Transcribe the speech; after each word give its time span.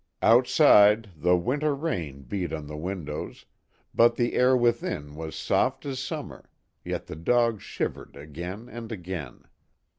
Outside, 0.23 1.11
the 1.15 1.37
winter 1.37 1.75
rain 1.75 2.23
beat 2.23 2.51
on 2.51 2.65
92 2.65 2.65
A 2.65 2.65
LONG 2.65 2.65
HORROR. 2.65 2.65
the 2.79 2.83
windows, 3.21 3.45
but 3.93 4.15
the 4.15 4.33
air 4.33 4.57
within 4.57 5.13
was 5.15 5.35
soft 5.35 5.85
as 5.85 5.99
sum 5.99 6.29
mer, 6.29 6.49
yet 6.83 7.05
the 7.05 7.15
dog 7.15 7.61
shivered 7.61 8.15
again 8.15 8.67
and 8.67 8.91
again. 8.91 9.43